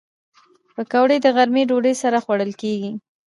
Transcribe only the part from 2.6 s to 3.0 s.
کېږي